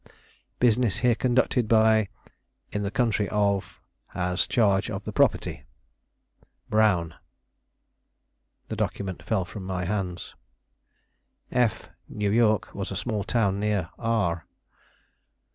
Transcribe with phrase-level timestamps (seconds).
[0.59, 2.09] "Business here conducted by.
[2.71, 5.63] In the country, of has charge of the property.
[6.71, 7.13] "BROWN."
[8.69, 10.33] The document fell from my hands.
[11.51, 12.35] F, N.
[12.35, 14.47] Y., was a small town near R